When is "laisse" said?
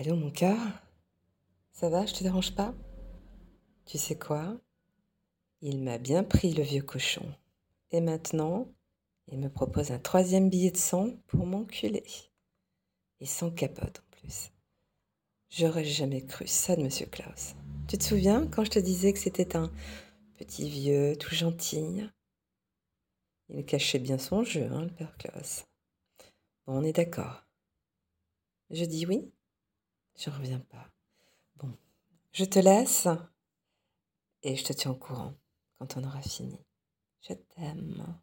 32.58-33.06